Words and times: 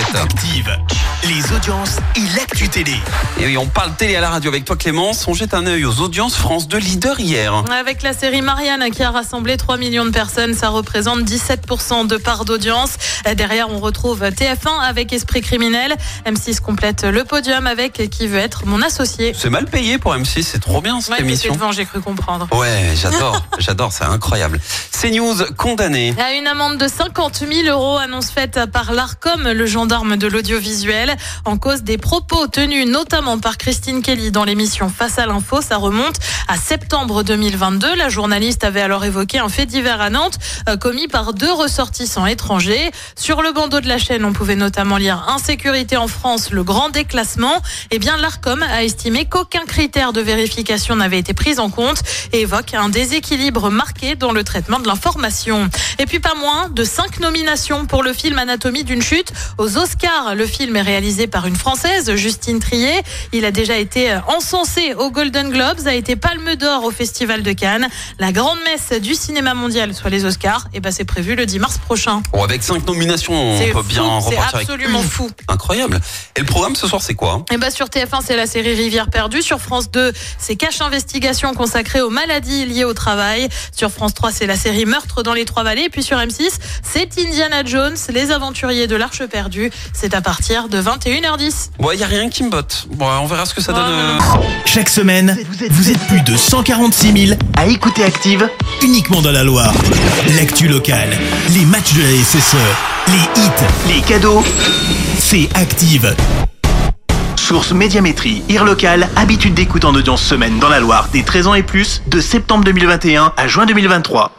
fait. 0.00 0.18
Active, 0.18 0.99
les 1.30 1.52
audiences 1.56 1.98
et 2.16 2.36
l'actu 2.36 2.68
télé. 2.68 2.96
Et 3.38 3.46
oui, 3.46 3.56
on 3.56 3.66
parle 3.68 3.94
télé 3.94 4.16
à 4.16 4.20
la 4.20 4.30
radio 4.30 4.50
avec 4.50 4.64
toi 4.64 4.74
Clémence. 4.74 5.28
On 5.28 5.34
jette 5.34 5.54
un 5.54 5.64
œil 5.64 5.84
aux 5.84 6.00
audiences 6.00 6.34
France 6.34 6.66
2 6.66 6.76
leader 6.78 7.20
hier. 7.20 7.54
Avec 7.70 8.02
la 8.02 8.12
série 8.12 8.42
Marianne 8.42 8.90
qui 8.90 9.04
a 9.04 9.12
rassemblé 9.12 9.56
3 9.56 9.76
millions 9.76 10.04
de 10.04 10.10
personnes, 10.10 10.54
ça 10.54 10.70
représente 10.70 11.20
17% 11.20 12.08
de 12.08 12.16
part 12.16 12.44
d'audience. 12.44 12.94
Derrière, 13.36 13.70
on 13.70 13.78
retrouve 13.78 14.24
TF1 14.24 14.80
avec 14.82 15.12
Esprit 15.12 15.40
criminel. 15.40 15.94
M6 16.26 16.58
complète 16.58 17.04
le 17.04 17.22
podium 17.22 17.68
avec 17.68 18.10
Qui 18.10 18.26
veut 18.26 18.38
être 18.38 18.66
mon 18.66 18.82
associé. 18.82 19.32
C'est 19.38 19.50
mal 19.50 19.66
payé 19.66 19.98
pour 19.98 20.12
M6, 20.14 20.42
c'est 20.42 20.58
trop 20.60 20.80
bien 20.80 21.00
cette 21.00 21.12
Ouais, 21.14 21.20
émission. 21.20 21.54
j'ai 21.70 21.84
cru 21.84 22.00
comprendre. 22.00 22.48
Ouais, 22.52 22.92
j'adore, 23.00 23.40
j'adore, 23.60 23.92
c'est 23.92 24.04
incroyable. 24.04 24.58
CNews 25.00 25.36
condamné. 25.56 26.12
À 26.18 26.32
une 26.32 26.48
amende 26.48 26.78
de 26.78 26.88
50 26.88 27.44
000 27.50 27.68
euros, 27.68 27.98
annonce 27.98 28.30
faite 28.30 28.58
par 28.72 28.92
l'ARCOM, 28.92 29.48
le 29.48 29.66
gendarme 29.66 30.16
de 30.16 30.26
l'audiovisuel, 30.26 31.16
en 31.44 31.56
cause 31.56 31.82
des 31.82 31.98
propos 31.98 32.46
tenus 32.46 32.86
notamment 32.86 33.38
par 33.38 33.58
Christine 33.58 34.02
Kelly 34.02 34.30
dans 34.30 34.44
l'émission 34.44 34.88
Face 34.88 35.18
à 35.18 35.26
l'info. 35.26 35.60
Ça 35.60 35.76
remonte 35.76 36.16
à 36.48 36.56
septembre 36.56 37.22
2022. 37.22 37.94
La 37.96 38.08
journaliste 38.08 38.64
avait 38.64 38.80
alors 38.80 39.04
évoqué 39.04 39.38
un 39.38 39.48
fait 39.48 39.66
divers 39.66 40.00
à 40.00 40.10
Nantes 40.10 40.38
euh, 40.68 40.76
commis 40.76 41.08
par 41.08 41.32
deux 41.34 41.52
ressortissants 41.52 42.26
étrangers. 42.26 42.90
Sur 43.16 43.42
le 43.42 43.52
bandeau 43.52 43.80
de 43.80 43.88
la 43.88 43.98
chaîne, 43.98 44.24
on 44.24 44.32
pouvait 44.32 44.56
notamment 44.56 44.96
lire 44.96 45.24
Insécurité 45.28 45.96
en 45.96 46.08
France, 46.08 46.50
le 46.50 46.64
grand 46.64 46.88
déclassement. 46.88 47.60
Eh 47.90 47.98
bien, 47.98 48.16
l'ARCOM 48.16 48.62
a 48.62 48.82
estimé 48.84 49.26
qu'aucun 49.26 49.64
critère 49.66 50.12
de 50.12 50.20
vérification 50.20 50.96
n'avait 50.96 51.18
été 51.18 51.34
pris 51.34 51.58
en 51.58 51.70
compte 51.70 52.02
et 52.32 52.40
évoque 52.40 52.74
un 52.74 52.88
déséquilibre 52.88 53.70
marqué 53.70 54.14
dans 54.14 54.32
le 54.32 54.44
traitement 54.44 54.80
de 54.80 54.86
l'information. 54.86 55.68
Et 55.98 56.06
puis 56.06 56.20
pas 56.20 56.34
moins 56.34 56.68
de 56.68 56.84
cinq 56.84 57.20
nominations 57.20 57.86
pour 57.86 58.02
le 58.02 58.12
film 58.12 58.38
Anatomie 58.38 58.84
d'une 58.84 59.02
chute 59.02 59.32
aux 59.58 59.76
Oscars. 59.76 60.34
Le 60.34 60.46
film 60.46 60.76
est 60.76 60.82
réalisé 60.82 61.09
par 61.10 61.46
une 61.46 61.56
Française, 61.56 62.14
Justine 62.14 62.60
Trier. 62.60 63.02
Il 63.32 63.44
a 63.44 63.50
déjà 63.50 63.76
été 63.76 64.16
encensé 64.28 64.94
aux 64.94 65.10
Golden 65.10 65.50
Globes, 65.50 65.86
a 65.86 65.94
été 65.94 66.14
Palme 66.14 66.54
d'Or 66.54 66.84
au 66.84 66.90
Festival 66.90 67.42
de 67.42 67.52
Cannes. 67.52 67.88
La 68.18 68.32
grande 68.32 68.58
messe 68.64 69.00
du 69.00 69.14
cinéma 69.14 69.54
mondial, 69.54 69.92
soit 69.92 70.10
les 70.10 70.24
Oscars, 70.24 70.68
et 70.72 70.80
ben 70.80 70.92
c'est 70.92 71.04
prévu 71.04 71.34
le 71.34 71.46
10 71.46 71.58
mars 71.58 71.78
prochain. 71.78 72.22
Bon, 72.32 72.44
avec 72.44 72.62
cinq 72.62 72.86
nominations, 72.86 73.34
on 73.34 73.58
C'est 73.58 73.72
peut 73.72 73.82
fou, 73.82 73.88
bien 73.88 74.20
c'est 74.20 74.36
repartir 74.36 74.54
avec 74.54 74.68
absolument 74.68 75.02
fou. 75.02 75.28
Incroyable. 75.48 76.00
Et 76.36 76.40
le 76.40 76.46
programme 76.46 76.76
ce 76.76 76.86
soir, 76.86 77.02
c'est 77.02 77.14
quoi? 77.14 77.44
Et 77.52 77.56
bah 77.56 77.70
sur 77.70 77.86
TF1, 77.86 78.20
c'est 78.24 78.36
la 78.36 78.46
série 78.46 78.74
Rivière 78.74 79.10
perdue. 79.10 79.42
Sur 79.42 79.60
France 79.60 79.90
2, 79.90 80.12
c'est 80.38 80.54
Cache 80.56 80.80
Investigation 80.80 81.52
consacrée 81.54 82.00
aux 82.00 82.10
maladies 82.10 82.66
liées 82.66 82.84
au 82.84 82.94
travail. 82.94 83.48
Sur 83.76 83.90
France 83.90 84.14
3, 84.14 84.30
c'est 84.30 84.46
la 84.46 84.56
série 84.56 84.86
Meurtre 84.86 85.22
dans 85.22 85.34
les 85.34 85.44
Trois-Vallées. 85.44 85.82
Et 85.82 85.90
puis 85.90 86.04
sur 86.04 86.18
M6, 86.18 86.50
c'est 86.82 87.18
Indiana 87.18 87.64
Jones, 87.64 87.96
les 88.10 88.30
aventuriers 88.30 88.86
de 88.86 88.96
l'Arche 88.96 89.24
perdue. 89.26 89.70
C'est 89.92 90.14
à 90.14 90.20
partir 90.20 90.68
de 90.68 90.78
21h10. 91.04 91.70
Ouais, 91.78 91.96
y 91.96 92.02
a 92.04 92.06
rien 92.06 92.28
qui 92.28 92.42
me 92.42 92.50
botte. 92.50 92.86
Bon, 92.92 93.06
on 93.22 93.26
verra 93.26 93.46
ce 93.46 93.54
que 93.54 93.60
ça 93.60 93.72
Ouais, 93.72 93.78
donne. 93.78 93.90
euh, 93.90 94.18
Chaque 94.66 94.88
semaine, 94.88 95.36
vous 95.70 95.90
êtes 95.90 95.98
plus 96.08 96.20
de 96.22 96.36
146 96.36 97.26
000 97.28 97.38
à 97.56 97.66
écouter 97.66 98.04
Active 98.04 98.48
uniquement 98.82 99.22
dans 99.22 99.32
la 99.32 99.42
Loire. 99.44 99.72
L'actu 100.36 100.68
locale, 100.68 101.10
les 101.54 101.64
matchs 101.64 101.94
de 101.94 102.02
la 102.02 102.22
SSE, 102.22 102.56
les 103.08 103.42
hits, 103.42 103.94
les 103.94 104.00
cadeaux, 104.02 104.44
c'est 105.18 105.48
Active. 105.54 106.14
Source 107.36 107.72
Médiamétrie, 107.72 108.42
IR 108.48 108.64
local, 108.64 109.08
habitude 109.16 109.54
d'écoute 109.54 109.84
en 109.84 109.94
audience 109.94 110.22
semaine 110.22 110.58
dans 110.60 110.68
la 110.68 110.78
Loire 110.80 111.08
des 111.12 111.22
13 111.24 111.46
ans 111.48 111.54
et 111.54 111.62
plus, 111.64 112.02
de 112.06 112.20
septembre 112.20 112.64
2021 112.64 113.32
à 113.36 113.48
juin 113.48 113.66
2023. 113.66 114.30